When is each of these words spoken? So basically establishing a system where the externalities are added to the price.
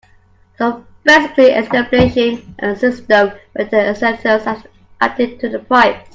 So 0.57 0.83
basically 1.03 1.49
establishing 1.51 2.55
a 2.57 2.75
system 2.75 3.33
where 3.53 3.67
the 3.69 3.91
externalities 3.91 4.47
are 4.47 4.57
added 4.99 5.39
to 5.41 5.49
the 5.49 5.59
price. 5.59 6.01